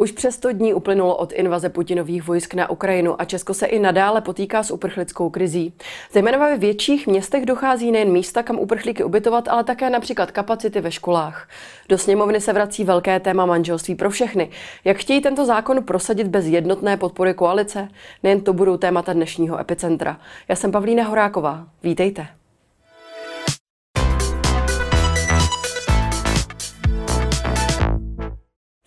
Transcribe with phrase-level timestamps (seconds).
[0.00, 3.78] Už přes 100 dní uplynulo od invaze Putinových vojsk na Ukrajinu a Česko se i
[3.78, 5.72] nadále potýká s uprchlickou krizí.
[6.12, 10.92] Zejména ve větších městech dochází nejen místa, kam uprchlíky ubytovat, ale také například kapacity ve
[10.92, 11.48] školách.
[11.88, 14.50] Do sněmovny se vrací velké téma manželství pro všechny.
[14.84, 17.88] Jak chtějí tento zákon prosadit bez jednotné podpory koalice?
[18.22, 20.20] Nejen to budou témata dnešního epicentra.
[20.48, 21.66] Já jsem Pavlína Horáková.
[21.82, 22.39] Vítejte.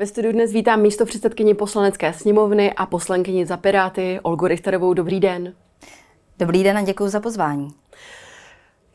[0.03, 4.93] Ve studiu dnes vítám místo předsedkyni poslanecké sněmovny a poslankyni za Piráty Olgu Richterovou.
[4.93, 5.53] Dobrý den.
[6.39, 7.69] Dobrý den a děkuji za pozvání.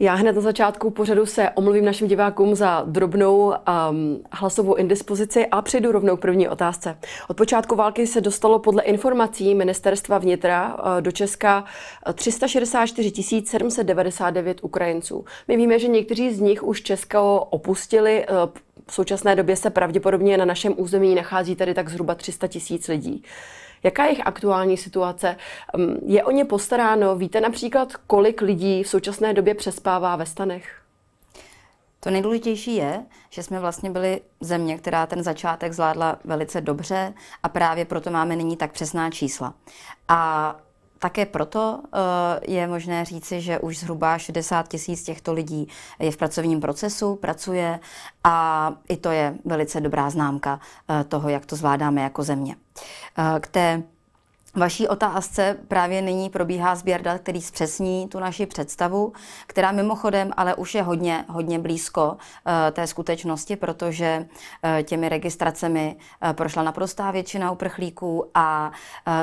[0.00, 3.54] Já hned na začátku pořadu se omluvím našim divákům za drobnou um,
[4.32, 6.98] hlasovou indispozici a přejdu rovnou k první otázce.
[7.28, 11.64] Od počátku války se dostalo podle informací ministerstva vnitra uh, do Česka
[12.14, 13.12] 364
[13.48, 15.24] 799 Ukrajinců.
[15.48, 18.26] My víme, že někteří z nich už Česko opustili.
[18.28, 18.50] Uh,
[18.90, 23.22] v současné době se pravděpodobně na našem území nachází tady tak zhruba 300 tisíc lidí.
[23.82, 25.36] Jaká je jejich aktuální situace?
[26.06, 27.16] Je o ně postaráno?
[27.16, 30.82] Víte například, kolik lidí v současné době přespává ve stanech?
[32.00, 37.48] To nejdůležitější je, že jsme vlastně byli země, která ten začátek zvládla velice dobře a
[37.48, 39.54] právě proto máme nyní tak přesná čísla.
[40.08, 40.56] A
[40.98, 45.68] také proto eh, je možné říci, že už zhruba 60 tisíc těchto lidí
[45.98, 47.80] je v pracovním procesu, pracuje
[48.24, 52.56] a i to je velice dobrá známka eh, toho, jak to zvládáme jako země.
[53.18, 53.82] Eh, k té
[54.56, 59.12] vaší otázce právě nyní probíhá sběr dat, který zpřesní tu naši představu,
[59.46, 62.16] která mimochodem ale už je hodně, hodně blízko uh,
[62.72, 68.72] té skutečnosti, protože uh, těmi registracemi uh, prošla naprostá většina uprchlíků a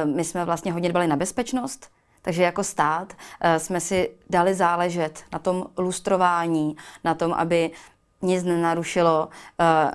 [0.06, 1.90] my jsme vlastně hodně dbali na bezpečnost,
[2.22, 3.14] takže jako stát
[3.58, 7.72] jsme si dali záležet na tom lustrování, na tom, aby
[8.26, 9.30] nic nenarušilo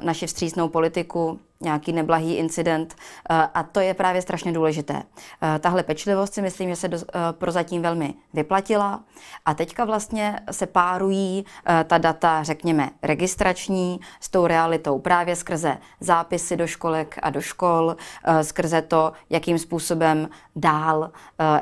[0.03, 2.95] naši vstřícnou politiku, nějaký neblahý incident
[3.31, 5.03] eh, a to je právě strašně důležité.
[5.43, 9.01] Eh, tahle pečlivost si myslím, že se do, eh, prozatím velmi vyplatila
[9.45, 11.45] a teďka vlastně se párují
[11.85, 17.97] ta data, řekněme, registrační s tou realitou právě skrze zápisy do školek a do škol,
[18.43, 21.11] skrze to, jakým způsobem dál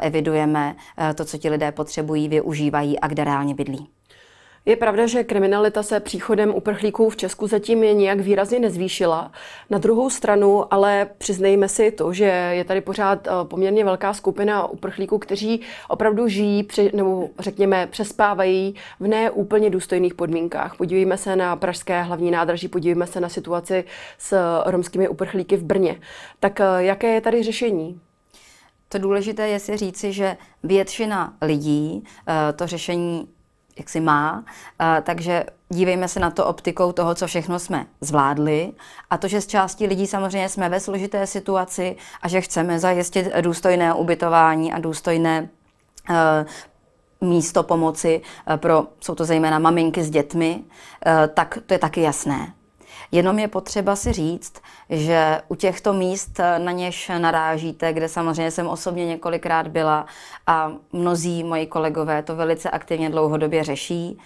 [0.00, 0.76] evidujeme
[1.14, 3.97] to, co ti lidé potřebují, využívají a kde reálně bydlí.
[4.68, 9.32] Je pravda, že kriminalita se příchodem uprchlíků v Česku zatím je nějak výrazně nezvýšila.
[9.70, 14.66] Na druhou stranu ale přiznejme si to, že je tady pořád eh, poměrně velká skupina
[14.66, 20.76] uprchlíků, kteří opravdu žijí, nebo řekněme, přespávají v neúplně důstojných podmínkách.
[20.76, 23.84] Podívejme se na Pražské hlavní nádraží, podívejme se na situaci
[24.18, 26.00] s romskými uprchlíky v Brně.
[26.40, 28.00] Tak eh, jaké je tady řešení?
[28.88, 33.28] To důležité je si říci, že většina lidí eh, to řešení
[33.78, 34.44] jak si má.
[35.02, 38.72] Takže dívejme se na to optikou toho, co všechno jsme zvládli
[39.10, 43.28] a to, že z části lidí samozřejmě jsme ve složité situaci a že chceme zajistit
[43.40, 45.48] důstojné ubytování a důstojné
[46.10, 46.16] uh,
[47.28, 52.00] místo pomoci uh, pro, jsou to zejména maminky s dětmi, uh, tak to je taky
[52.00, 52.52] jasné.
[53.12, 54.52] Jenom je potřeba si říct,
[54.90, 60.06] že u těchto míst, na něž narážíte, kde samozřejmě jsem osobně několikrát byla
[60.46, 64.18] a mnozí moji kolegové to velice aktivně dlouhodobě řeší,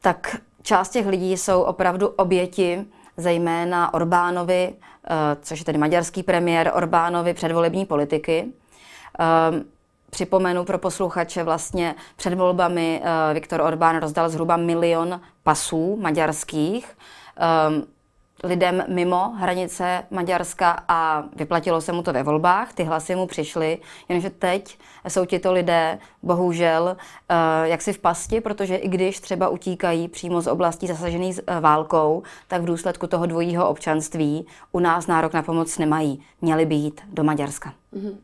[0.00, 2.84] tak část těch lidí jsou opravdu oběti,
[3.16, 8.46] zejména Orbánovi, eh, což je tedy maďarský premiér, Orbánovi předvolební politiky.
[9.18, 9.64] Ehm,
[10.10, 16.96] připomenu pro posluchače, vlastně před volbami eh, Viktor Orbán rozdal zhruba milion pasů maďarských
[17.36, 17.86] um,
[18.44, 23.78] lidem mimo hranice Maďarska a vyplatilo se mu to ve volbách, ty hlasy mu přišly,
[24.08, 24.78] jenže teď
[25.08, 30.46] jsou tito lidé bohužel uh, jaksi v pasti, protože i když třeba utíkají přímo z
[30.46, 35.78] oblastí zasažených uh, válkou, tak v důsledku toho dvojího občanství u nás nárok na pomoc
[35.78, 36.22] nemají.
[36.40, 37.74] Měli by jít do Maďarska.
[37.94, 38.14] Mm-hmm.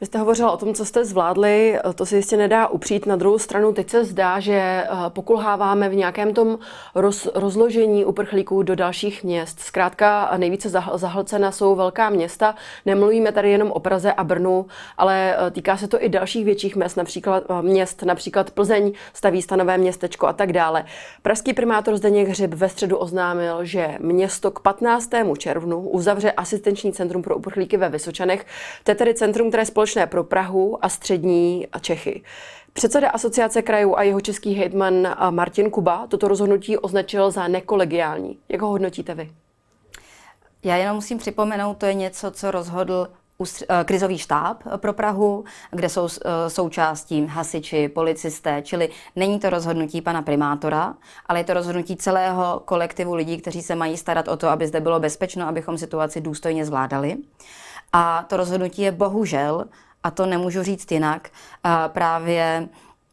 [0.00, 3.06] Vy jste hovořila o tom, co jste zvládli, to se jistě nedá upřít.
[3.06, 6.58] Na druhou stranu teď se zdá, že eh, pokulháváme v nějakém tom
[6.94, 9.60] roz, rozložení uprchlíků do dalších měst.
[9.60, 12.54] Zkrátka nejvíce zahlcena jsou velká města.
[12.86, 14.66] Nemluvíme tady jenom o Praze a Brnu,
[14.98, 19.42] ale eh, týká se to i dalších větších měst, například eh, měst, například Plzeň staví
[19.42, 20.84] stanové městečko a tak dále.
[21.22, 25.10] Pražský primátor Zdeněk Hřib ve středu oznámil, že město k 15.
[25.38, 28.46] červnu uzavře asistenční centrum pro uprchlíky ve Vysočanech.
[28.84, 32.22] To je tedy centrum, které společně společné pro Prahu a střední Čechy.
[32.72, 38.38] Předseda asociace krajů a jeho český hejtman Martin Kuba toto rozhodnutí označil za nekolegiální.
[38.48, 39.30] Jak ho hodnotíte vy?
[40.64, 43.08] Já jenom musím připomenout, to je něco, co rozhodl
[43.68, 50.00] Eh, krizový štáb pro Prahu, kde jsou eh, součástí hasiči, policisté, čili není to rozhodnutí
[50.00, 50.94] pana primátora,
[51.26, 54.80] ale je to rozhodnutí celého kolektivu lidí, kteří se mají starat o to, aby zde
[54.80, 57.16] bylo bezpečno, abychom situaci důstojně zvládali.
[57.96, 59.64] A to rozhodnutí je bohužel,
[60.02, 61.30] a to nemůžu říct jinak,
[61.88, 62.68] právě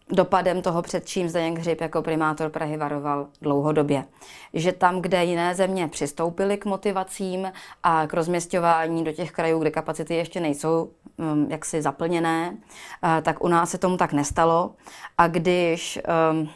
[0.09, 4.05] dopadem toho, před čím Zdeněk Hřib jako primátor Prahy varoval dlouhodobě.
[4.53, 7.51] Že tam, kde jiné země přistoupily k motivacím
[7.83, 13.43] a k rozměstňování do těch krajů, kde kapacity ještě nejsou um, jaksi zaplněné, uh, tak
[13.43, 14.71] u nás se tomu tak nestalo.
[15.17, 15.99] A když
[16.31, 16.49] um,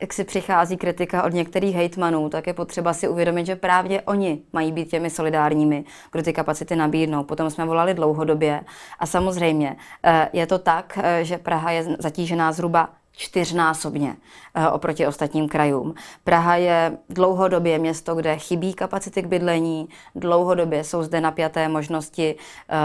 [0.00, 4.42] jak si přichází kritika od některých hejtmanů, tak je potřeba si uvědomit, že právě oni
[4.52, 7.24] mají být těmi solidárními, kdo ty kapacity nabídnou.
[7.24, 8.60] Potom jsme volali dlouhodobě
[8.98, 14.16] a samozřejmě eh, je to tak, eh, že Praha je zatížená zhruba čtyřnásobně
[14.54, 15.94] eh, oproti ostatním krajům.
[16.24, 22.36] Praha je dlouhodobě město, kde chybí kapacity k bydlení, dlouhodobě jsou zde napjaté možnosti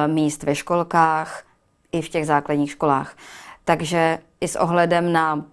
[0.07, 1.43] míst ve školkách
[1.91, 3.15] i v těch základních školách.
[3.65, 5.45] Takže i s ohledem na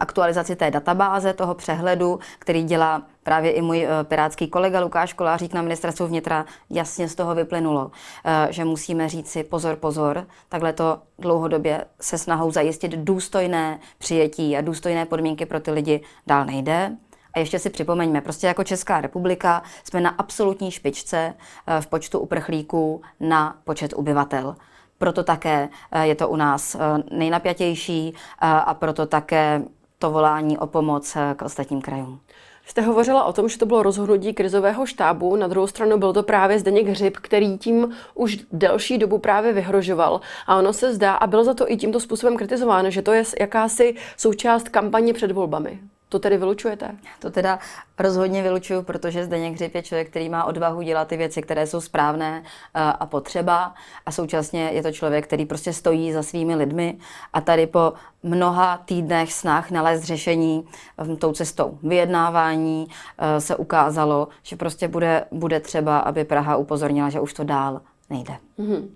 [0.00, 5.54] aktualizaci té databáze, toho přehledu, který dělá právě i můj eh, pirátský kolega Lukáš Kolářík
[5.54, 7.90] na ministerstvu vnitra, jasně z toho vyplynulo,
[8.24, 14.56] eh, že musíme říct si pozor, pozor, takhle to dlouhodobě se snahou zajistit důstojné přijetí
[14.56, 16.96] a důstojné podmínky pro ty lidi dál nejde.
[17.34, 21.34] A ještě si připomeňme, prostě jako Česká republika jsme na absolutní špičce
[21.80, 24.56] v počtu uprchlíků na počet obyvatel.
[24.98, 26.78] Proto také eh, je to u nás eh,
[27.10, 29.62] nejnapjatější eh, a proto také
[29.98, 32.20] to volání o pomoc k ostatním krajům.
[32.66, 36.22] Jste hovořila o tom, že to bylo rozhodnutí krizového štábu, na druhou stranu byl to
[36.22, 40.20] právě Zdeněk Hřib, který tím už delší dobu právě vyhrožoval.
[40.46, 43.22] A ono se zdá, a byl za to i tímto způsobem kritizováno, že to je
[43.40, 45.80] jakási součást kampaně před volbami.
[46.08, 46.96] To tedy vylučujete?
[47.18, 47.58] To teda
[47.98, 51.80] rozhodně vylučuju, protože Zdeněk Hřib je člověk, který má odvahu dělat ty věci, které jsou
[51.80, 53.74] správné eh, a potřeba
[54.06, 56.98] a současně je to člověk, který prostě stojí za svými lidmi
[57.32, 57.92] a tady po
[58.22, 60.68] mnoha týdnech snah nalézt řešení
[61.12, 62.86] eh, tou cestou vyjednávání
[63.18, 67.80] eh, se ukázalo, že prostě bude, bude třeba, aby Praha upozornila, že už to dál
[68.10, 68.36] nejde.
[68.58, 68.88] Mm-hmm.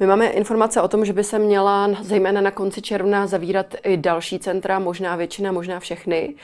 [0.00, 3.96] My máme informace o tom, že by se měla zejména na konci června zavírat i
[3.96, 6.34] další centra, možná většina, možná všechny.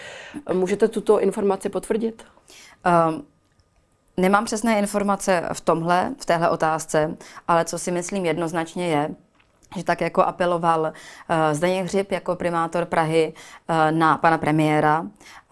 [0.52, 2.24] Můžete tuto informaci potvrdit?
[3.08, 3.24] Um,
[4.16, 7.16] nemám přesné informace v tomhle, v téhle otázce,
[7.48, 9.10] ale co si myslím jednoznačně je,
[9.76, 13.32] že tak jako apeloval uh, Zdeněk Hřib jako primátor Prahy
[13.68, 15.08] uh, na pana premiéra, uh,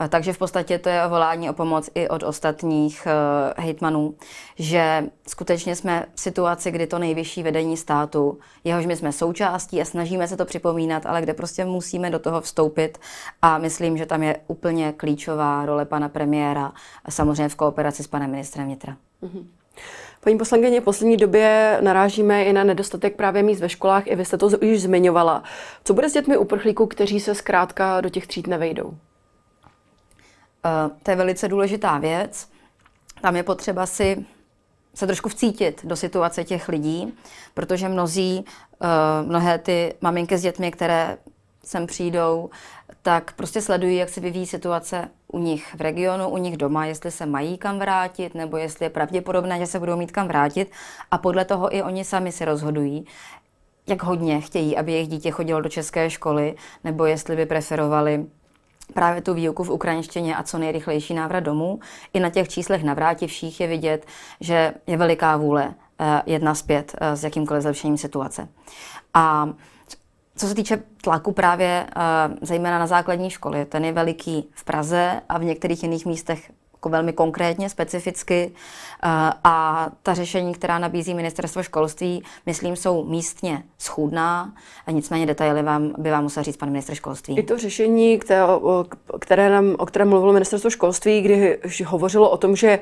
[0.09, 4.15] takže v podstatě to je volání o pomoc i od ostatních uh, hejtmanů,
[4.59, 9.85] že skutečně jsme v situaci, kdy to nejvyšší vedení státu, jehož my jsme součástí a
[9.85, 12.99] snažíme se to připomínat, ale kde prostě musíme do toho vstoupit
[13.43, 16.73] a myslím, že tam je úplně klíčová role pana premiéra,
[17.09, 18.97] samozřejmě v kooperaci s panem ministrem vnitra.
[19.23, 19.64] Mm-hmm.
[20.25, 24.25] Paní poslankyně, v poslední době narážíme i na nedostatek právě míst ve školách, i vy
[24.25, 25.43] jste to již zmiňovala.
[25.85, 28.87] Co bude s dětmi uprchlíků, kteří se zkrátka do těch tříd nevejdou?
[28.87, 28.95] Uh,
[31.03, 32.49] to je velice důležitá věc.
[33.21, 34.25] Tam je potřeba si
[34.95, 37.15] se trošku vcítit do situace těch lidí,
[37.55, 41.19] protože mnozí, uh, mnohé ty maminky s dětmi, které
[41.65, 42.51] sem přijdou,
[43.05, 47.11] tak prostě sledují, jak se vyvíjí situace u nich v regionu, u nich doma, jestli
[47.11, 50.71] se mají kam vrátit, nebo jestli je pravděpodobné, že se budou mít kam vrátit.
[51.11, 53.07] A podle toho i oni sami se rozhodují,
[53.87, 56.55] jak hodně chtějí, aby jejich dítě chodilo do české školy,
[56.85, 58.27] nebo jestli by preferovali
[58.95, 61.81] právě tu výuku v ukrajinštině a co nejrychlejší návrat domů.
[62.13, 64.07] I na těch číslech navrátivších je vidět,
[64.41, 68.49] že je veliká vůle eh, jedna zpět eh, s jakýmkoliv zlepšením situace.
[69.15, 69.49] A
[70.37, 75.21] co se týče tlaku právě uh, zejména na základní školy, ten je veliký v Praze
[75.29, 76.51] a v některých jiných místech
[76.85, 78.53] jako velmi konkrétně, specificky.
[79.03, 84.53] Eh, a ta řešení, která nabízí ministerstvo školství, myslím, jsou místně schůdná,
[84.87, 87.39] a nicméně detaily vám, by vám musel říct pan ministr školství.
[87.39, 88.43] I to řešení, které,
[89.21, 92.81] které nám, o kterém mluvilo ministerstvo školství, kdy hovořilo o tom, že eh,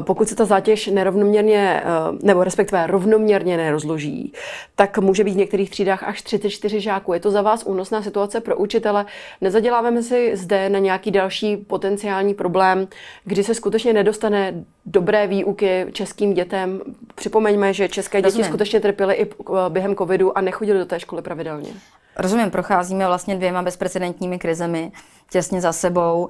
[0.00, 1.86] pokud se ta zátěž nerovnoměrně, eh,
[2.22, 4.32] nebo respektive rovnoměrně nerozloží,
[4.74, 7.12] tak může být v některých třídách až 34 žáků.
[7.12, 9.06] Je to za vás únosná situace pro učitele?
[9.40, 12.88] Nezaděláváme si zde na nějaký další potenciální problém,
[13.24, 16.80] kdy kdy se skutečně nedostane dobré výuky českým dětem.
[17.14, 18.46] Připomeňme, že české děti Rozumím.
[18.46, 19.30] skutečně trpěly i
[19.68, 21.70] během covidu a nechodili do té školy pravidelně.
[22.16, 24.92] Rozumím, procházíme vlastně dvěma bezprecedentními krizemi
[25.30, 26.28] těsně za sebou.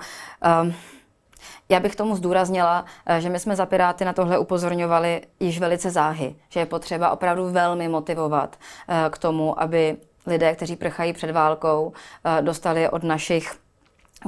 [0.62, 0.74] Um,
[1.68, 5.90] já bych tomu zdůraznila, eh, že my jsme za Piráty na tohle upozorňovali již velice
[5.90, 8.56] záhy, že je potřeba opravdu velmi motivovat
[8.88, 9.96] eh, k tomu, aby
[10.26, 11.92] lidé, kteří prchají před válkou,
[12.24, 13.56] eh, dostali od našich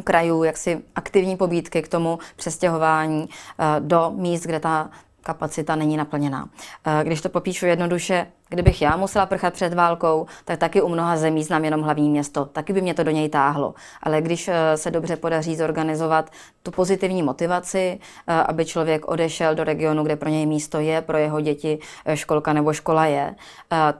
[0.04, 4.90] krajů jaksi aktivní pobídky k tomu přestěhování eh, do míst, kde ta
[5.22, 6.48] kapacita není naplněná.
[6.84, 11.16] Eh, když to popíšu jednoduše, kdybych já musela prchat před válkou, tak taky u mnoha
[11.16, 12.44] zemí znám jenom hlavní město.
[12.44, 13.74] Taky by mě to do něj táhlo.
[14.02, 16.30] Ale když eh, se dobře podaří zorganizovat
[16.62, 17.98] tu pozitivní motivaci,
[18.46, 21.78] aby člověk odešel do regionu, kde pro něj místo je, pro jeho děti
[22.14, 23.34] školka nebo škola je,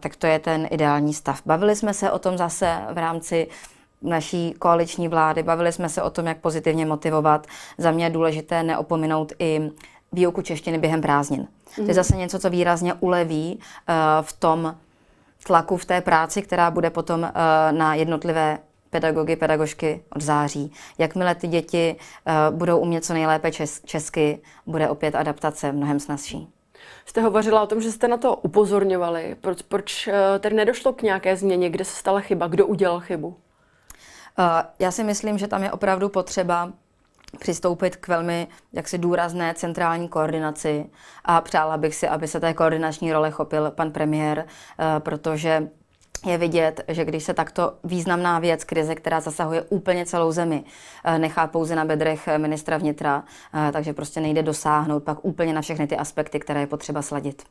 [0.01, 1.43] tak to je ten ideální stav.
[1.47, 3.49] Bavili jsme se o tom zase v rámci
[4.03, 5.43] naší koaliční vlády.
[5.43, 7.47] Bavili jsme se o tom, jak pozitivně motivovat.
[7.79, 9.71] Za mě je důležité neopominout i
[10.13, 11.41] výuku češtiny během prázdnin.
[11.41, 11.47] Mm.
[11.75, 11.95] To je mhm.
[11.95, 14.77] zase něco, co výrazně uleví uh, v tom
[15.47, 17.29] tlaku v té práci, která bude potom uh,
[17.79, 18.59] na jednotlivé
[18.91, 20.73] pedagogy, pedagožky od září.
[20.99, 26.49] Jakmile ty děti uh, budou umět co nejlépe čes- česky, bude opět adaptace mnohem snazší.
[27.07, 29.37] Jste hovořila o tom, že jste na to upozorňovali.
[29.41, 30.09] Proč, proč
[30.41, 31.71] tedy nedošlo k nějaké změně?
[31.71, 32.47] Kde se stala chyba?
[32.47, 33.37] Kdo udělal chybu?
[34.79, 36.73] Já si myslím, že tam je opravdu potřeba
[37.39, 40.87] přistoupit k velmi jaksi důrazné centrální koordinaci
[41.25, 45.69] a přála bych si, aby se té koordinační role chopil pan premiér, eh, protože
[46.27, 50.65] je vidět, že když se takto významná věc, krize, která zasahuje úplně celou zemi,
[51.05, 55.61] eh, nechá pouze na bedrech ministra vnitra, eh, takže prostě nejde dosáhnout pak úplně na
[55.61, 57.43] všechny ty aspekty, které je potřeba sladit.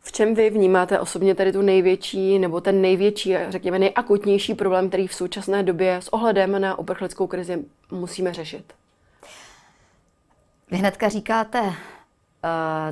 [0.00, 5.06] V čem vy vnímáte osobně tady tu největší nebo ten největší, řekněme, nejakutnější problém, který
[5.06, 8.72] v současné době s ohledem na uprchlickou krizi musíme řešit?
[10.70, 11.74] Vy hnedka říkáte, uh,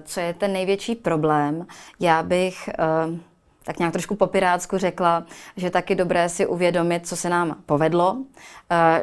[0.05, 1.67] co je ten největší problém.
[2.01, 2.71] Já bych
[3.09, 3.19] uh,
[3.65, 5.27] tak nějak trošku po pirátsku řekla,
[5.57, 8.25] že taky dobré si uvědomit, co se nám povedlo, uh,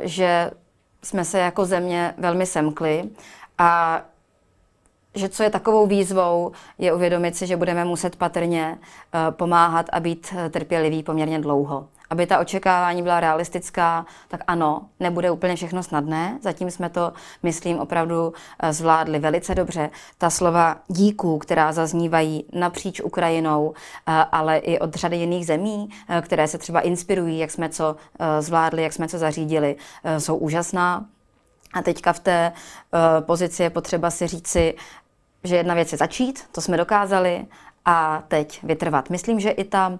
[0.02, 0.52] že
[1.04, 3.10] jsme se jako země velmi semkli
[3.58, 4.02] a
[5.15, 10.00] že co je takovou výzvou, je uvědomit si, že budeme muset patrně eh, pomáhat a
[10.00, 11.88] být eh, trpěliví poměrně dlouho.
[12.10, 16.39] Aby ta očekávání byla realistická, tak ano, nebude úplně všechno snadné.
[16.41, 19.89] Zatím jsme to, myslím, opravdu eh, zvládli velice dobře.
[20.17, 23.74] Ta slova díků, která zaznívají napříč Ukrajinou,
[24.32, 25.89] ale i od řady jiných zemí,
[26.22, 27.96] které se třeba inspirují, jak jsme co
[28.39, 29.75] zvládli, jak jsme co zařídili,
[30.17, 31.05] jsou úžasná.
[31.74, 34.75] A teďka v té uh, pozici je potřeba si říci,
[35.44, 37.46] že jedna věc je začít, to jsme dokázali,
[37.86, 39.10] a teď vytrvat.
[39.10, 40.00] Myslím, že i ta,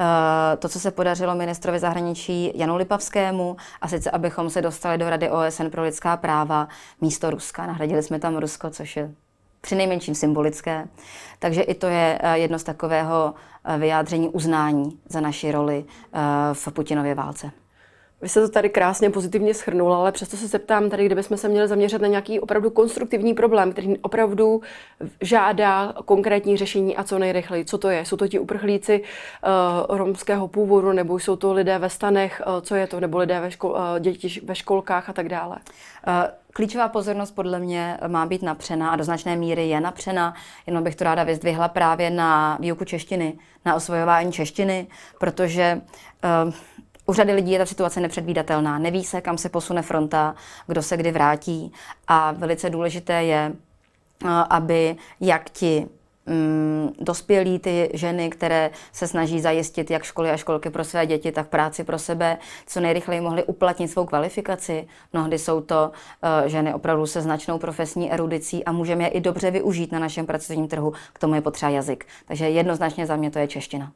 [0.00, 5.10] eh, to, co se podařilo ministrovi zahraničí Janu Lipavskému, a sice abychom se dostali do
[5.10, 6.68] Rady OSN pro lidská práva
[7.00, 7.66] místo Ruska.
[7.66, 9.10] Nahradili jsme tam Rusko, což je
[9.60, 10.88] při nejmenším symbolické.
[11.38, 13.34] Takže i to je eh, jedno z takového
[13.64, 15.84] eh, vyjádření uznání za naši roli
[16.52, 17.50] v Putinově válce.
[18.24, 21.68] Vy se to tady krásně pozitivně schrnul, ale přesto se zeptám tady, kdybychom se měli
[21.68, 24.62] zaměřit na nějaký opravdu konstruktivní problém, který opravdu
[25.20, 27.64] žádá konkrétní řešení a co nejrychleji.
[27.64, 28.04] Co to je?
[28.04, 32.74] Jsou to ti uprchlíci uh, romského původu, nebo jsou to lidé ve stanech, uh, co
[32.74, 35.56] je to, nebo lidé ve škol, uh, děti ve školkách a tak dále?
[36.06, 36.12] Uh,
[36.52, 40.34] Klíčová pozornost podle mě má být napřena a do značné míry je napřena.
[40.66, 43.32] Jenom bych to ráda vyzdvihla právě na výuku češtiny,
[43.64, 44.86] na osvojování češtiny,
[45.18, 45.80] protože
[46.46, 46.52] uh,
[47.06, 48.78] u řady lidí je ta situace nepředvídatelná.
[48.78, 50.34] Neví se, kam se posune fronta,
[50.66, 51.72] kdo se kdy vrátí.
[52.06, 53.52] A velice důležité je,
[54.24, 55.86] eh, aby jak ti
[56.26, 61.32] mm, dospělí ty ženy, které se snaží zajistit jak školy a školky pro své děti,
[61.32, 64.86] tak práci pro sebe, co nejrychleji mohly uplatnit svou kvalifikaci.
[65.12, 65.92] Mnohdy jsou to
[66.42, 70.26] uh, ženy opravdu se značnou profesní erudicí a můžeme je i dobře využít na našem
[70.26, 70.92] pracovním trhu.
[71.12, 72.06] K tomu je potřeba jazyk.
[72.26, 73.92] Takže jednoznačně za mě to je čeština.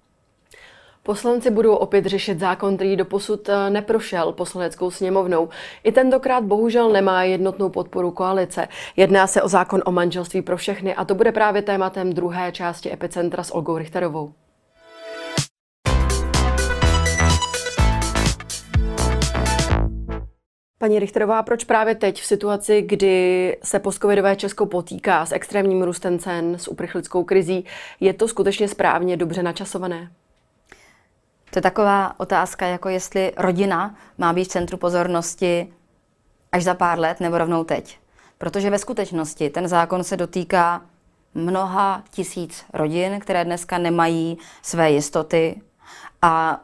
[1.09, 5.49] Poslanci budou opět řešit zákon, který doposud eh, neprošel poslaneckou sněmovnou.
[5.85, 8.69] I tentokrát bohužel nemá jednotnou podporu koalice.
[8.97, 12.93] Jedná se o zákon o manželství pro všechny a to bude právě tématem druhé části
[12.93, 14.33] Epicentra s Olgou Richterovou.
[20.79, 26.19] Paní Richterová, proč právě teď v situaci, kdy se postcovidové Česko potýká s extrémním růstem
[26.19, 27.65] cen, s uprchlickou krizí,
[28.01, 30.11] je to skutečně správně dobře načasované?
[31.51, 35.73] To je taková otázka, jako jestli rodina má být v centru pozornosti
[36.53, 37.99] až za pár let nebo rovnou teď.
[38.39, 40.83] Protože ve skutečnosti ten zákon se dotýká
[41.35, 45.61] mnoha tisíc rodin, které dneska nemají své jistoty
[46.23, 46.61] a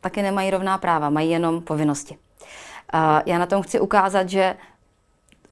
[0.00, 2.18] taky nemají rovná práva, mají jenom povinnosti.
[2.92, 4.56] A já na tom chci ukázat, že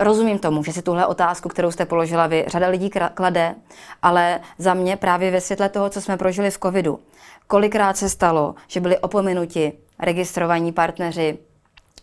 [0.01, 3.55] rozumím tomu, že si tuhle otázku, kterou jste položila vy, řada lidí klade,
[4.03, 7.01] ale za mě právě ve světle toho, co jsme prožili v covidu,
[7.50, 11.38] kolikrát se stalo, že byli opomenuti registrovaní partneři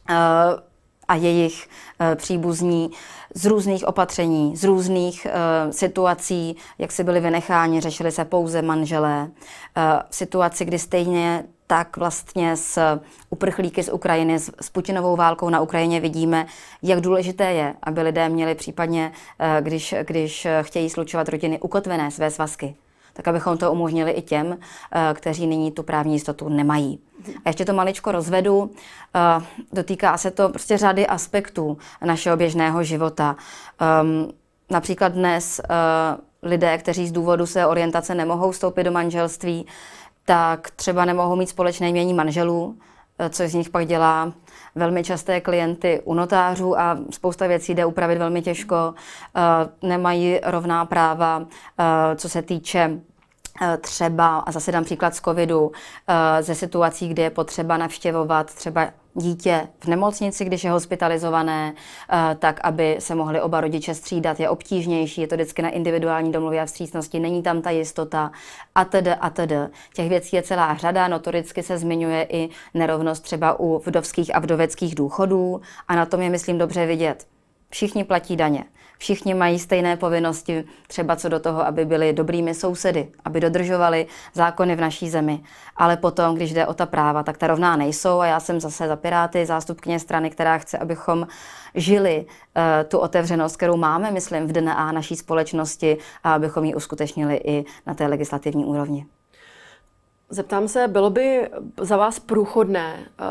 [0.10, 0.16] uh,
[1.08, 2.92] a jejich uh, příbuzní
[3.34, 9.22] z různých opatření, z různých uh, situací, jak si byli vynecháni, řešili se pouze manželé.
[9.22, 13.00] Uh, situaci, kdy stejně tak vlastně s
[13.30, 16.46] uprchlíky z Ukrajiny, s, Putinovou válkou na Ukrajině vidíme,
[16.84, 22.32] jak důležité je, aby lidé měli případně, eh, když, když chtějí slučovat rodiny, ukotvené své
[22.32, 22.76] svazky.
[23.18, 24.58] Tak abychom to umožnili i těm,
[24.92, 27.00] eh, kteří nyní tu právní jistotu nemají.
[27.46, 28.72] A ještě to maličko rozvedu.
[29.16, 29.44] Eh,
[29.74, 33.36] dotýká se to prostě řady aspektů našeho běžného života.
[33.80, 34.28] Ehm,
[34.70, 35.62] například dnes
[36.44, 39.66] lidé, kteří z důvodu své orientace nemohou vstoupit do manželství,
[40.26, 42.78] tak třeba nemohou mít společné jmění manželů,
[43.20, 44.34] eh, co z nich pak dělá
[44.76, 48.94] velmi časté klienty u notářů a spousta věcí jde upravit velmi těžko,
[49.36, 49.42] eh,
[49.88, 51.46] nemají rovná práva,
[51.80, 53.00] eh, co se týče
[53.82, 55.72] třeba, a zase dám příklad z covidu,
[56.42, 62.60] ze situací, kdy je potřeba navštěvovat třeba dítě v nemocnici, když je hospitalizované, eh, tak
[62.64, 66.66] aby se mohli oba rodiče střídat, je obtížnější, je to vždycky na individuální domluvě a
[66.66, 68.32] vstřícnosti, není tam ta jistota
[68.76, 69.08] a td.
[69.22, 69.72] a td.
[69.94, 74.96] Těch věcí je celá řada, notoricky se zmiňuje i nerovnost třeba u vdovských a vdoveckých
[74.96, 77.28] důchodů a na tom je, myslím, dobře vidět.
[77.70, 78.64] Všichni platí daně.
[78.98, 84.76] Všichni mají stejné povinnosti, třeba co do toho, aby byli dobrými sousedy, aby dodržovali zákony
[84.76, 85.40] v naší zemi.
[85.76, 88.88] Ale potom, když jde o ta práva, tak ta rovná nejsou a já jsem zase
[88.88, 91.28] za Piráty zástupkyně strany, která chce, abychom
[91.76, 97.42] žili uh, tu otevřenost, kterou máme, myslím, v DNA naší společnosti a abychom ji uskutečnili
[97.44, 99.06] i na té legislativní úrovni.
[100.30, 101.50] Zeptám se, bylo by
[101.82, 103.24] za vás průchodné, eh,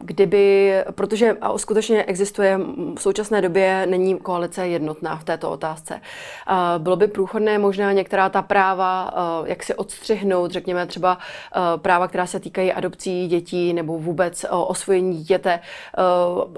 [0.00, 2.60] kdyby, protože a skutečně existuje,
[2.96, 8.28] v současné době není koalice jednotná v této otázce, eh, bylo by průchodné možná některá
[8.28, 11.18] ta práva, eh, jak si odstřihnout, řekněme třeba
[11.76, 15.60] práva, která se týkají adopcí dětí nebo vůbec osvojení dítěte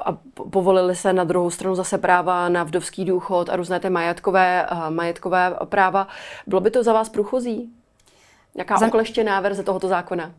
[0.05, 0.17] a
[0.51, 5.57] povolili se na druhou stranu zase práva na vdovský důchod a různé ty majetkové, majetkové
[5.65, 6.09] práva.
[6.47, 7.74] Bylo by to za vás průchozí?
[8.55, 8.87] Jaká Za...
[8.87, 10.35] okleštěná verze tohoto zákona?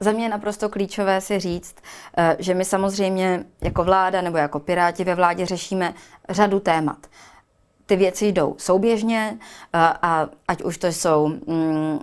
[0.00, 1.76] Za mě je naprosto klíčové si říct,
[2.16, 5.94] eh, že my samozřejmě jako vláda nebo jako Piráti ve vládě řešíme
[6.28, 7.06] řadu témat.
[7.86, 12.00] Ty věci jdou souběžně eh, a ať už to jsou mm,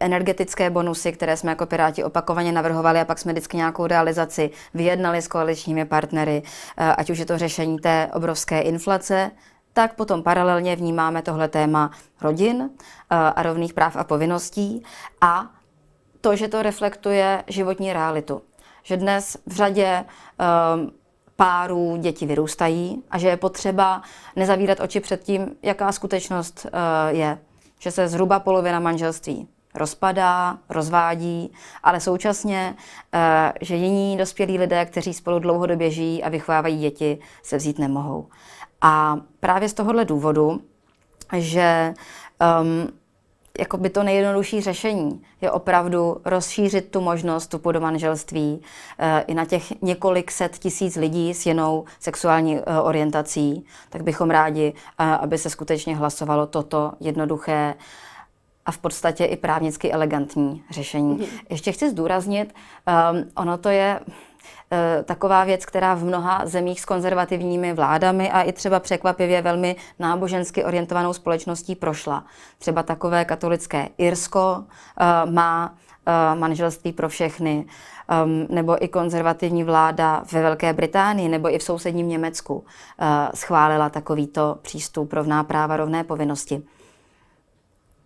[0.00, 5.22] energetické bonusy, které jsme jako Piráti opakovaně navrhovali a pak jsme vždycky nějakou realizaci vyjednali
[5.22, 6.42] s koaličními partnery,
[6.76, 9.30] eh, ať už je to řešení té obrovské inflace,
[9.72, 14.82] tak potom paralelně vnímáme tohle téma rodin eh, a rovných práv a povinností
[15.20, 15.50] a
[16.20, 18.42] to, že to reflektuje životní realitu.
[18.82, 20.44] Že dnes v řadě eh,
[21.36, 24.02] párů děti vyrůstají a že je potřeba
[24.36, 27.38] nezavírat oči před tím, jaká skutečnost eh, je.
[27.78, 31.52] Že se zhruba polovina manželství rozpadá, rozvádí,
[31.82, 32.76] ale současně,
[33.60, 38.26] že jiní dospělí lidé, kteří spolu dlouhodobě žijí a vychovávají děti, se vzít nemohou.
[38.80, 40.60] A právě z tohohle důvodu,
[41.36, 41.94] že
[42.60, 42.88] um,
[43.58, 49.34] jako by to nejjednodušší řešení je opravdu rozšířit tu možnost vstupu do manželství uh, i
[49.34, 55.06] na těch několik set tisíc lidí s jinou sexuální uh, orientací, tak bychom rádi, uh,
[55.06, 57.74] aby se skutečně hlasovalo toto jednoduché
[58.66, 61.14] a v podstatě i právnicky elegantní řešení.
[61.14, 61.24] Mm.
[61.50, 62.54] Ještě chci zdůraznit,
[63.12, 64.00] um, ono to je
[65.04, 70.64] taková věc, která v mnoha zemích s konzervativními vládami a i třeba překvapivě velmi nábožensky
[70.64, 72.24] orientovanou společností prošla.
[72.58, 75.74] Třeba takové katolické Irsko eh, má
[76.06, 77.66] eh, manželství pro všechny,
[78.08, 82.64] ehm, nebo i konzervativní vláda ve Velké Británii nebo i v sousedním Německu
[83.34, 86.62] schválila takovýto přístup rovná práva, rovné povinnosti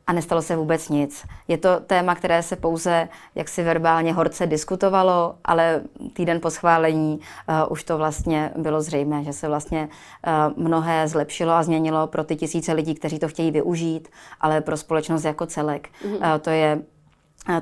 [0.07, 1.27] a nestalo se vůbec nic.
[1.49, 5.81] Je to téma, které se pouze jaksi verbálně horce diskutovalo, ale
[6.13, 9.89] týden po schválení uh, už to vlastně bylo zřejmé, že se vlastně
[10.27, 14.09] uh, mnohé zlepšilo a změnilo pro ty tisíce lidí, kteří to chtějí využít,
[14.41, 15.89] ale pro společnost jako celek.
[16.05, 16.35] Mm-hmm.
[16.35, 16.83] Uh, to je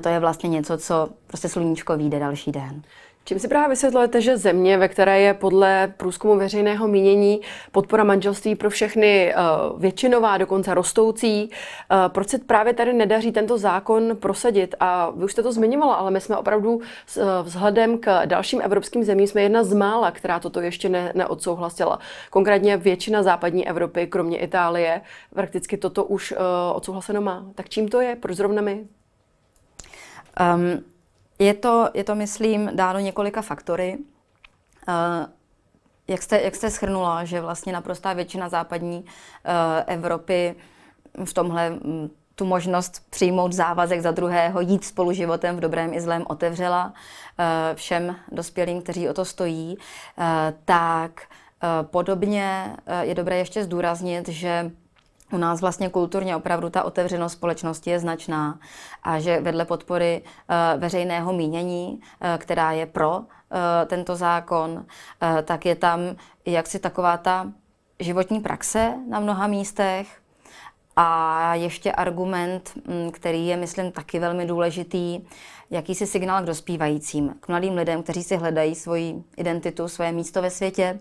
[0.01, 2.81] to je vlastně něco, co prostě sluníčko vyjde další den.
[3.25, 8.55] Čím si právě vysvětlujete, že země, ve které je podle průzkumu veřejného mínění podpora manželství
[8.55, 14.75] pro všechny uh, většinová, dokonce rostoucí, uh, proč se právě tady nedaří tento zákon prosadit?
[14.79, 16.83] A vy už jste to zmiňovala, ale my jsme opravdu uh,
[17.43, 21.99] vzhledem k dalším evropským zemím jsme jedna z mála, která toto ještě ne, neodsouhlasila.
[22.29, 25.01] Konkrétně většina západní Evropy, kromě Itálie,
[25.33, 26.37] prakticky toto už uh,
[26.73, 27.45] odsouhlaseno má.
[27.55, 28.15] Tak čím to je?
[28.15, 28.85] Proč zrovna my?
[30.55, 30.92] Um,
[31.39, 33.97] je to, je to, myslím, dáno několika faktory.
[34.87, 35.29] Uh,
[36.07, 39.09] jak jste, jak jste schrnula, že vlastně naprostá většina západní uh,
[39.87, 40.55] Evropy
[41.25, 46.01] v tomhle um, tu možnost přijmout závazek za druhého, jít spolu životem v dobrém i
[46.01, 49.77] zlém otevřela uh, všem dospělým, kteří o to stojí,
[50.65, 51.21] tak
[51.81, 54.71] podobně je dobré ještě zdůraznit, že
[55.33, 58.59] u nás vlastně kulturně opravdu ta otevřenost společnosti je značná
[59.03, 63.25] a že vedle podpory uh, veřejného mínění, uh, která je pro uh,
[63.85, 64.85] tento zákon,
[65.43, 65.99] tak je tam
[66.45, 67.51] jaksi taková ta
[67.99, 70.07] životní praxe na mnoha místech
[70.95, 75.21] a ještě argument, mm, který je, myslím, taky velmi důležitý,
[75.69, 80.49] jakýsi signál k dospívajícím, k mladým lidem, kteří si hledají svoji identitu, svoje místo ve
[80.49, 80.99] světě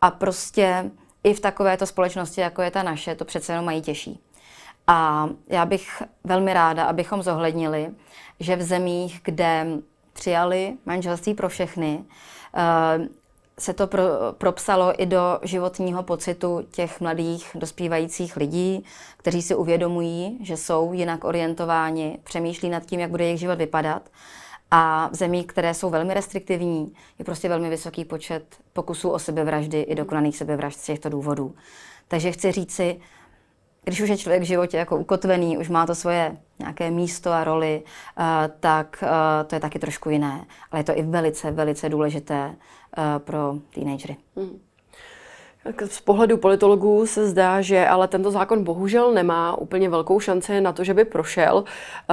[0.00, 0.90] a prostě
[1.26, 4.20] i v takovéto společnosti, jako je ta naše, to přece jenom mají těžší.
[4.86, 7.90] A já bych velmi ráda, abychom zohlednili,
[8.40, 9.66] že v zemích, kde
[10.12, 12.04] přijali manželství pro všechny,
[12.54, 13.08] eh,
[13.58, 14.02] se to pro,
[14.38, 18.84] propsalo i do životního pocitu těch mladých dospívajících lidí,
[19.16, 24.02] kteří si uvědomují, že jsou jinak orientováni, přemýšlí nad tím, jak bude jejich život vypadat.
[24.78, 29.80] A v zemích, které jsou velmi restriktivní, je prostě velmi vysoký počet pokusů o sebevraždy
[29.80, 31.54] i dokonaných sebevražd z těchto důvodů.
[32.08, 33.00] Takže chci říci,
[33.84, 37.44] když už je člověk v životě jako ukotvený, už má to svoje nějaké místo a
[37.44, 37.82] roli,
[38.18, 38.24] uh,
[38.60, 39.08] tak uh,
[39.46, 40.46] to je taky trošku jiné.
[40.70, 44.16] Ale je to i velice, velice důležité uh, pro teenagery.
[44.36, 44.65] Hmm.
[45.86, 50.72] Z pohledu politologů se zdá, že ale tento zákon bohužel nemá úplně velkou šanci na
[50.72, 51.64] to, že by prošel.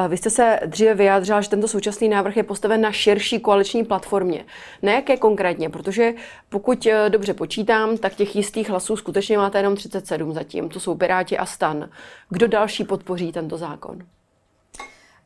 [0.07, 4.45] Vy jste se dříve vyjádřila, že tento současný návrh je postaven na širší koaliční platformě.
[4.81, 6.13] Ne jaké konkrétně, protože
[6.49, 10.69] pokud eh, dobře počítám, tak těch jistých hlasů skutečně máte jenom 37 zatím.
[10.69, 11.89] To jsou Piráti a Stan.
[12.29, 13.95] Kdo další podpoří tento zákon?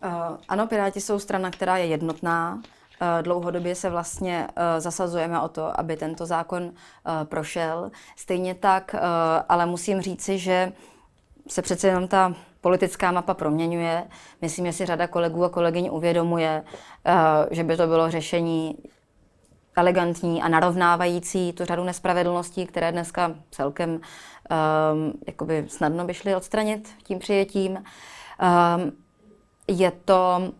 [0.04, 2.62] Uh, ano, Piráti jsou strana, která je jednotná.
[3.02, 7.92] Eh, dlouhodobě se vlastně eh, zasazujeme o to, aby tento zákon eh, prošel.
[8.16, 8.96] Stejně tak,
[9.50, 10.72] ale musím říci, že
[11.48, 14.08] se přece jenom ta politická mapa proměňuje.
[14.42, 16.64] Myslím, že si řada kolegů a kolegyň uvědomuje,
[17.52, 18.78] že by to bylo řešení
[19.76, 24.00] elegantní a narovnávající tu řadu nespravedlností, které dneska celkem um,
[25.28, 27.72] jakoby snadno by šly odstranit tím přijetím.
[27.72, 28.92] Um,
[29.68, 30.52] je to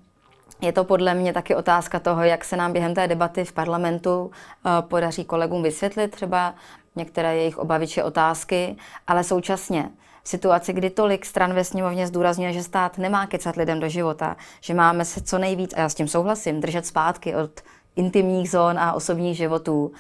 [0.62, 4.32] je to podle mě taky otázka toho, jak se nám během té debaty v parlamentu
[4.32, 6.56] eh, podaří kolegům vysvětlit třeba
[6.96, 8.76] některé jejich obavy či otázky,
[9.08, 9.90] ale současně
[10.24, 14.38] v situaci, kdy tolik stran ve sněmovně zdůrazňuje, že stát nemá kecat lidem do života,
[14.62, 17.62] že máme se co nejvíc, a já s tím souhlasím, držet zpátky od
[17.98, 19.92] intimních zón a osobních životů,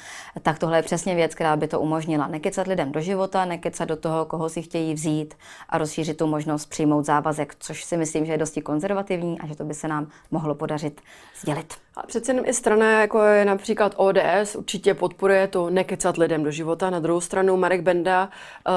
[0.41, 2.27] tak tohle je přesně věc, která by to umožnila.
[2.27, 5.33] Nekecat lidem do života, nekecat do toho, koho si chtějí vzít
[5.69, 9.55] a rozšířit tu možnost přijmout závazek, což si myslím, že je dosti konzervativní a že
[9.55, 11.01] to by se nám mohlo podařit
[11.41, 11.73] sdělit.
[11.97, 16.51] A přece jenom i strana, jako je například ODS, určitě podporuje to nekecat lidem do
[16.51, 16.89] života.
[16.89, 18.29] Na druhou stranu Marek Benda,
[18.67, 18.71] eh,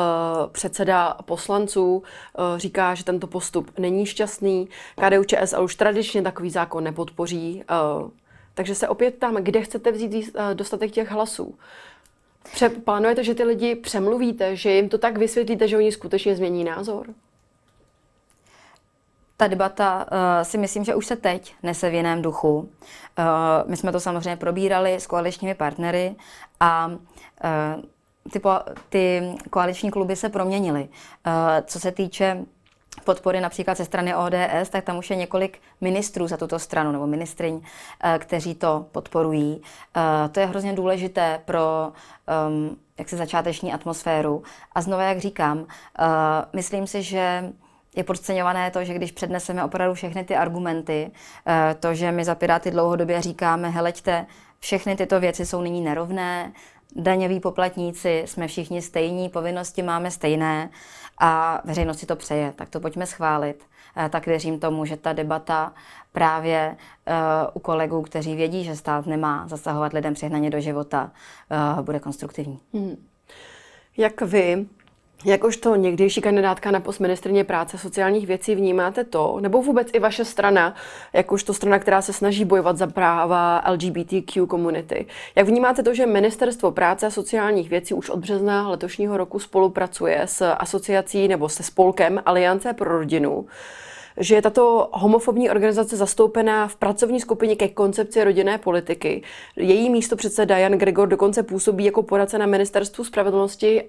[0.52, 4.68] předseda poslanců, eh, říká, že tento postup není šťastný.
[4.96, 7.64] KDU ČSL už tradičně takový zákon nepodpoří.
[8.60, 11.58] Takže se opět tam, kde chcete vzít eh, dostatek těch hlasů.
[12.84, 17.06] Plánujete, že ty lidi přemluvíte, že jim to tak vysvětlíte, že oni skutečně změní názor?
[19.36, 22.58] Ta debata uh, si myslím, že už se teď nese v jiném duchu.
[22.58, 22.68] Uh,
[23.66, 26.16] my jsme to samozřejmě probírali s koaličními partnery
[26.60, 27.82] a uh,
[28.32, 28.50] ty, po,
[28.88, 30.88] ty koaliční kluby se proměnily.
[31.26, 31.32] Uh,
[31.64, 32.44] co se týče
[33.04, 37.06] podpory například ze strany ODS, tak tam už je několik ministrů za tuto stranu nebo
[37.06, 37.60] ministryň,
[38.04, 39.62] eh, kteří to podporují.
[39.96, 41.92] Eh, to je hrozně důležité pro
[42.48, 44.42] um, jaksi začáteční atmosféru.
[44.72, 45.66] A znovu, jak říkám, uh,
[46.52, 47.52] myslím si, že
[47.96, 51.10] je podceňované to, že když předneseme opravdu všechny ty argumenty,
[51.80, 54.26] to, že my za Piráty dlouhodobě říkáme, heleďte,
[54.58, 56.52] všechny tyto věci jsou nyní nerovné,
[56.96, 60.70] daňoví poplatníci jsme všichni stejní, povinnosti máme stejné
[61.18, 63.64] a veřejnost si to přeje, tak to pojďme schválit.
[63.96, 65.72] Eh, tak věřím tomu, že ta debata
[66.12, 66.76] právě
[67.08, 67.14] uh,
[67.54, 71.10] u kolegů, kteří vědí, že stát nemá zasahovat lidem přehnaně do života,
[71.76, 72.60] uh, bude konstruktivní.
[72.74, 73.06] Hmm.
[73.96, 74.66] Jak vy
[75.24, 80.24] Jakožto někdejší kandidátka na post ministrně práce sociálních věcí vnímáte to, nebo vůbec i vaše
[80.24, 80.74] strana,
[81.12, 85.06] jakožto strana, která se snaží bojovat za práva LGBTQ komunity.
[85.34, 90.22] Jak vnímáte to, že Ministerstvo práce a sociálních věcí už od března letošního roku spolupracuje
[90.24, 93.46] s asociací nebo se spolkem Aliance pro rodinu?
[94.20, 99.22] Že je tato homofobní organizace zastoupená v pracovní skupině ke koncepci rodinné politiky.
[99.56, 103.86] Její místo předseda Jan Gregor dokonce působí jako poradce na ministerstvu spravedlnosti eh,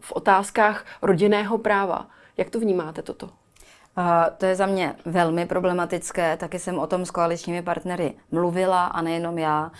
[0.00, 2.06] v otázkách rodinného práva.
[2.36, 3.30] Jak to vnímáte toto?
[3.98, 4.04] Uh,
[4.38, 9.02] to je za mě velmi problematické, taky jsem o tom s koaličními partnery mluvila a
[9.02, 9.70] nejenom já, uh,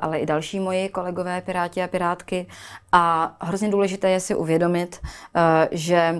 [0.00, 2.46] ale i další moji kolegové Piráti a Pirátky.
[2.92, 6.14] A hrozně důležité je si uvědomit, uh, že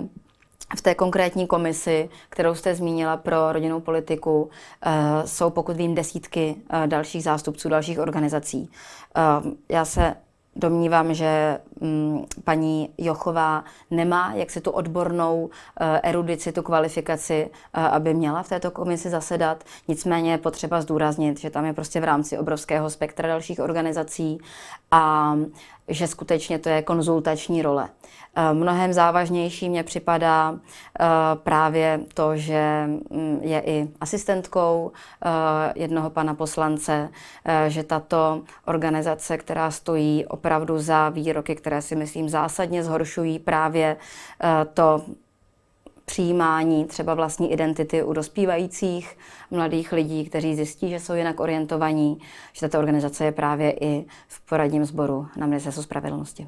[0.77, 4.49] v té konkrétní komisi, kterou jste zmínila pro rodinnou politiku,
[4.85, 4.91] eh,
[5.27, 8.69] jsou, pokud vím, desítky eh, dalších zástupců dalších organizací.
[9.17, 9.21] Eh,
[9.69, 10.15] já se
[10.55, 15.49] domnívám, že mm, paní Jochová nemá jak si tu odbornou
[16.03, 19.63] erudici, tu kvalifikaci, aby měla v této komisi zasedat.
[19.87, 24.37] Nicméně je potřeba zdůraznit, že tam je prostě v rámci obrovského spektra dalších organizací
[24.91, 25.35] a
[25.87, 27.89] že skutečně to je konzultační role.
[28.37, 34.91] Eh, mnohem závažnější mě připadá eh, právě to, že mm, je i asistentkou
[35.25, 35.29] eh,
[35.75, 37.09] jednoho pana poslance,
[37.67, 43.97] že tato organizace, která stojí opravdu za výroky, které si myslím zásadně zhoršují právě
[44.73, 45.01] to
[46.05, 49.17] přijímání třeba vlastní identity u dospívajících
[49.51, 52.19] mladých lidí, kteří zjistí, že jsou jinak orientovaní,
[52.53, 56.47] že tato organizace je právě i v poradním sboru na Ministerstvu spravedlnosti.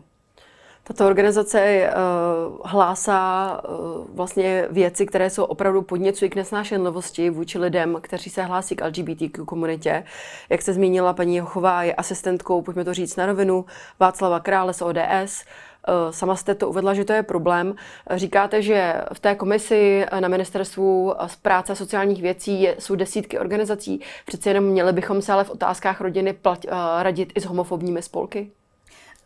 [0.87, 7.97] Tato organizace uh, hlásá uh, vlastně věci, které jsou opravdu podněcují k nesnášenlivosti vůči lidem,
[8.01, 10.03] kteří se hlásí k LGBTQ komunitě.
[10.49, 13.65] Jak se zmínila paní Jochová, je asistentkou, pojďme to říct na rovinu,
[13.99, 15.43] Václava Krále z ODS.
[15.88, 17.76] Uh, sama jste to uvedla, že to je problém.
[18.15, 24.02] Říkáte, že v té komisi na ministerstvu z práce sociálních věcí jsou desítky organizací.
[24.26, 26.65] Přece jenom měli bychom se ale v otázkách rodiny plat,
[27.02, 28.52] radit i s homofobními spolky?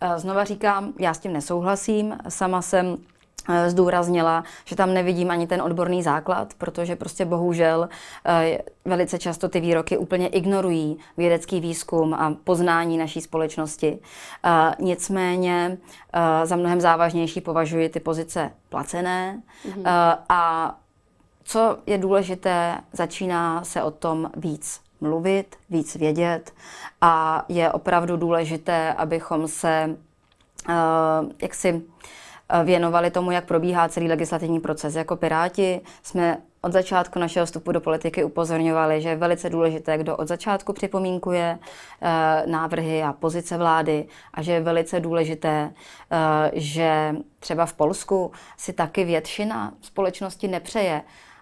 [0.02, 2.17] Eh, znova říkám, já s tím nesouhlasím.
[2.30, 3.20] Sama jsem eh,
[3.67, 7.89] zdůraznila, že tam nevidím ani ten odborný základ, protože prostě bohužel
[8.25, 13.99] eh, velice často ty výroky úplně ignorují vědecký výzkum a poznání naší společnosti.
[14.79, 15.77] Nicméně
[16.43, 20.17] za mnohem závažnější považuji ty pozice placené mm-hmm.
[20.29, 20.75] a
[21.43, 26.53] co je důležité, začíná se o tom víc mluvit, víc vědět
[27.01, 29.97] a je opravdu důležité, abychom se
[31.41, 31.90] jaksi eh,
[32.63, 34.95] věnovali tomu, jak probíhá celý legislativní proces.
[34.95, 40.17] Jako Piráti jsme od začátku našeho vstupu do politiky upozorňovali, že je velice důležité, kdo
[40.17, 46.17] od začátku připomínkuje uh, návrhy a pozice vlády a že je velice důležité, uh,
[46.53, 51.01] že třeba v Polsku si taky většina společnosti nepřeje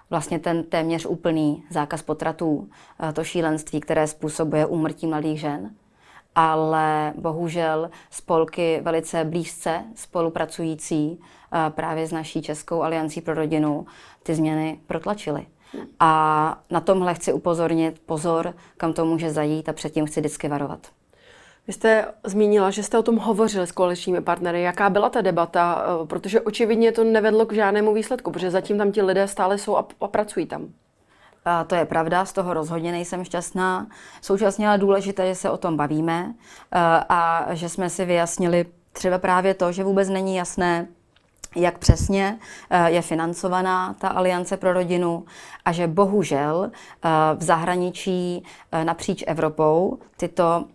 [0.09, 2.69] vlastně ten téměř úplný zákaz potratů,
[2.99, 5.75] eh, to šílenství, které způsobuje úmrtí mladých žen.
[6.41, 13.85] Ale bohužel spolky velice blízce spolupracující eh, právě s naší Českou aliancí pro rodinu
[14.23, 15.45] ty změny protlačily.
[15.99, 20.87] A na tomhle chci upozornit, pozor, kam to může zajít a předtím chci vždycky varovat.
[21.67, 24.61] Vy jste zmínila, že jste o tom hovořili s koaličními partnery.
[24.61, 25.85] Jaká byla ta debata?
[25.85, 29.77] Eh, protože očividně to nevedlo k žádnému výsledku, protože zatím tam ti lidé stále jsou
[29.77, 30.69] a, a pracují tam.
[31.45, 33.87] A to je pravda, z toho rozhodně nejsem šťastná.
[34.21, 39.17] Současně ale důležité, že se o tom bavíme eh, a že jsme si vyjasnili třeba
[39.17, 40.87] právě to, že vůbec není jasné,
[41.55, 45.25] jak přesně eh, je financovaná ta Aliance pro rodinu
[45.65, 46.71] a že bohužel
[47.35, 48.43] v zahraničí
[48.83, 50.65] napříč Evropou tyto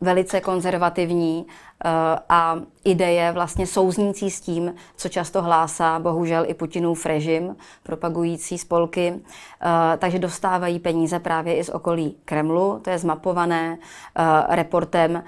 [0.00, 1.88] velice konzervativní eh,
[2.28, 9.14] a ideje vlastně souznící s tím, co často hlásá bohužel i Putinův režim, propagující spolky,
[9.14, 12.80] eh, takže dostávají peníze právě i z okolí Kremlu.
[12.84, 15.24] To je zmapované eh, reportem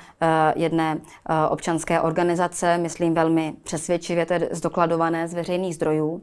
[0.57, 0.99] jedné
[1.49, 6.23] občanské organizace, myslím velmi přesvědčivě, to je zdokladované z veřejných zdrojů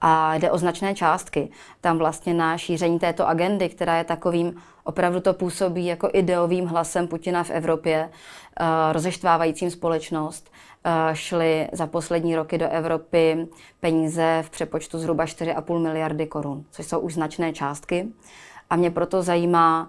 [0.00, 1.48] a jde o značné částky.
[1.80, 7.08] Tam vlastně na šíření této agendy, která je takovým, opravdu to působí jako ideovým hlasem
[7.08, 8.10] Putina v Evropě,
[8.60, 10.50] uh, rozeštvávajícím společnost,
[10.86, 13.48] uh, šly za poslední roky do Evropy
[13.80, 18.08] peníze v přepočtu zhruba 4,5 miliardy korun, což jsou už značné částky.
[18.70, 19.88] A mě proto zajímá,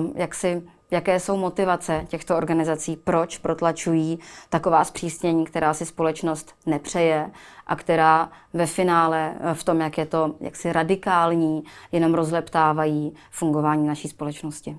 [0.00, 6.54] uh, jak si jaké jsou motivace těchto organizací, proč protlačují taková zpřísnění, která si společnost
[6.66, 7.30] nepřeje
[7.66, 13.86] a která ve finále eh, v tom, jak je to jaksi radikální, jenom rozleptávají fungování
[13.86, 14.78] naší společnosti.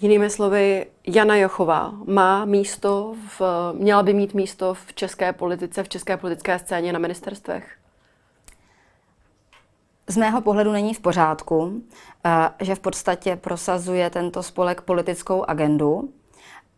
[0.00, 5.88] Jinými slovy, Jana Jochová má místo, v, měla by mít místo v české politice, v
[5.88, 7.78] české politické scéně na ministerstvech?
[10.08, 11.82] Z mého pohledu není v pořádku,
[12.24, 16.12] eh, že v podstatě prosazuje tento spolek politickou agendu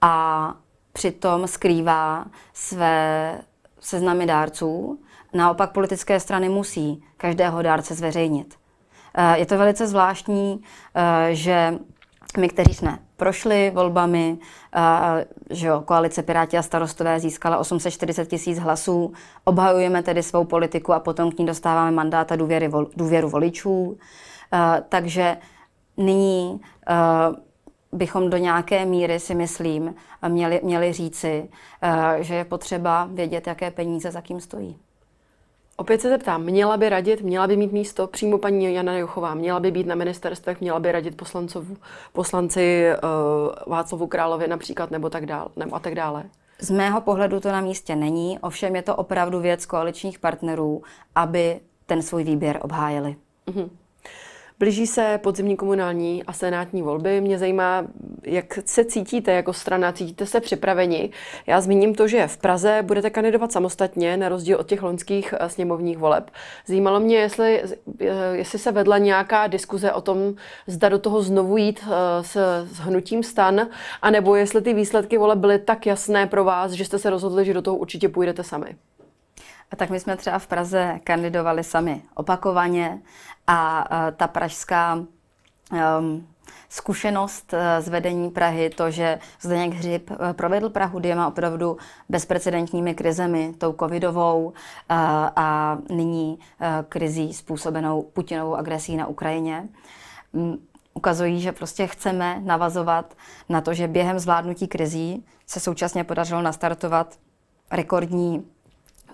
[0.01, 0.55] a
[0.93, 3.39] přitom skrývá své
[3.81, 5.01] seznamy dárců.
[5.35, 8.55] Naopak politické strany musí každého dárce zveřejnit.
[9.15, 10.63] Eh, je to velice zvláštní,
[10.95, 11.79] eh, že
[12.37, 14.39] my, kteří jsme prošli volbami,
[15.51, 19.13] že jo, koalice Piráti a starostové získala 840 tisíc hlasů,
[19.45, 23.99] obhajujeme tedy svou politiku a potom k ní dostáváme mandát a důvěry, důvěru voličů.
[24.89, 25.37] Takže
[25.97, 26.61] nyní
[27.93, 29.95] bychom do nějaké míry, si myslím,
[30.29, 31.49] měli, měli říci,
[32.21, 34.79] že je potřeba vědět, jaké peníze za kým stojí.
[35.81, 39.61] Opět se zeptám, měla by radit, měla by mít místo přímo paní Jana Juchová, měla
[39.61, 41.65] by být na ministerstvech, měla by radit poslancov,
[42.13, 46.25] poslanci uh, Václavu Královi například, nebo tak dále, nebo a tak dále?
[46.59, 50.83] Z mého pohledu to na místě není, ovšem je to opravdu věc koaličních partnerů,
[51.15, 53.17] aby ten svůj výběr obhájili.
[53.47, 53.69] Mm-hmm.
[54.61, 57.21] Blíží se podzimní komunální a senátní volby.
[57.21, 57.85] Mě zajímá,
[58.23, 61.11] jak se cítíte jako strana, cítíte se připraveni.
[61.47, 65.49] Já zmíním to, že v Praze budete kandidovat samostatně, na rozdíl od těch loňských eh,
[65.49, 66.31] sněmovních voleb.
[66.67, 67.63] Zajímalo mě, jestli,
[68.01, 70.35] eh, jestli se vedla nějaká diskuze o tom,
[70.67, 73.69] zda do toho znovu jít eh, s, s hnutím stan,
[74.03, 77.55] anebo jestli ty výsledky voleb byly tak jasné pro vás, že jste se rozhodli, že
[77.55, 78.77] do toho určitě půjdete sami.
[79.71, 83.03] A tak my jsme třeba v Praze kandidovali sami opakovaně
[83.53, 86.27] a ta pražská um,
[86.69, 91.77] zkušenost z vedení Prahy, to, že Zdeněk Hřib e, provedl Prahu dvěma opravdu
[92.09, 94.53] bezprecedentními krizemi, tou covidovou
[94.89, 99.69] a, nyní e, krizí způsobenou Putinovou agresí na Ukrajině,
[100.95, 103.15] ukazují, že prostě chceme navazovat
[103.49, 107.19] na to, že během zvládnutí krizí se současně podařilo nastartovat
[107.71, 108.47] rekordní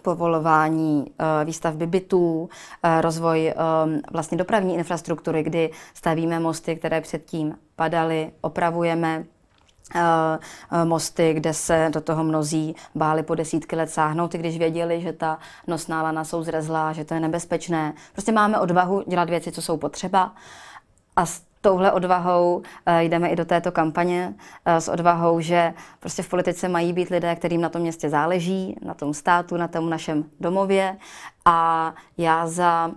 [0.07, 2.49] povolování eh, výstavby bytů,
[2.83, 3.55] eh, rozvoj eh,
[4.13, 9.25] vlastně dopravní infrastruktury, kdy stavíme mosty, které předtím padaly, opravujeme
[10.85, 15.13] mosty, kde se do toho mnozí báli po desítky let sáhnout, i když věděli, že
[15.13, 17.95] ta nosná lana jsou zrezlá, že to je nebezpečné.
[18.13, 20.35] Prostě máme odvahu dělat věci, co jsou potřeba.
[21.17, 21.25] A
[21.67, 26.69] touhle odvahou eh, jdeme i do této kampaně eh, s odvahou, že prostě v politice
[26.69, 30.97] mají být lidé, kterým na tom městě záleží, na tom státu, na tom našem domově.
[31.45, 32.91] A já za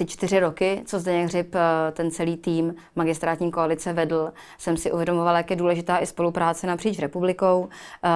[0.00, 4.92] ty čtyři roky, co zde Hřib eh, ten celý tým magistrátní koalice vedl, jsem si
[4.92, 7.68] uvědomovala, jak je důležitá i spolupráce napříč republikou.
[8.04, 8.08] Eh,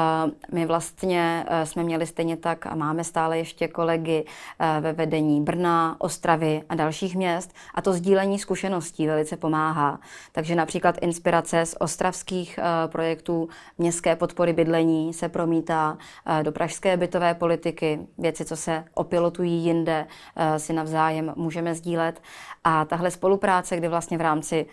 [0.52, 4.24] my vlastně eh, jsme měli stejně tak a máme stále ještě kolegy
[4.80, 10.00] ve vedení Brna, Ostravy a dalších měst a to sdílení zkušeností velice pomáhá.
[10.32, 15.98] Takže například inspirace z ostravských projektů městské podpory bydlení se promítá
[16.42, 20.06] do pražské bytové politiky, věci, co se opilotují jinde,
[20.56, 22.22] si navzájem můžeme sdílet.
[22.64, 24.66] A tahle spolupráce, kdy vlastně v rámci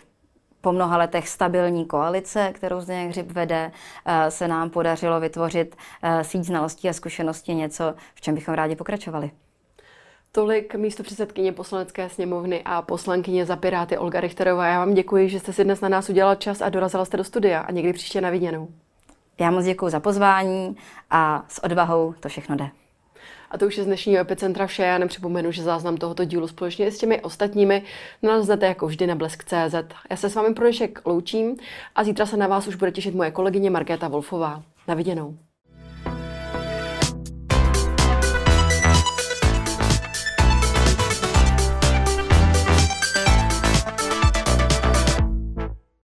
[0.62, 3.72] po mnoha letech stabilní koalice, kterou zde Hřib vede,
[4.06, 8.76] eh, se nám podařilo vytvořit eh, síť znalostí a zkušeností něco, v čem bychom rádi
[8.76, 9.30] pokračovali.
[10.32, 14.66] Tolik místo předsedkyně poslanecké sněmovny a poslankyně za Piráty Olga Richterová.
[14.66, 17.24] Já vám děkuji, že jste si dnes na nás udělal čas a dorazila jste do
[17.24, 18.68] studia a někdy příště na viděnou.
[19.40, 20.76] Já moc děkuji za pozvání
[21.10, 22.81] a s odvahou to všechno jde.
[23.52, 24.82] A to už je z dnešního epicentra vše.
[24.82, 27.82] Já nepřipomenu, že záznam tohoto dílu společně s těmi ostatními
[28.22, 29.74] naleznete jako vždy na blesk.cz.
[30.10, 31.56] Já se s vámi pro dnešek loučím
[31.94, 34.62] a zítra se na vás už bude těšit moje kolegyně Markéta Wolfová.
[34.88, 35.36] Na viděnou.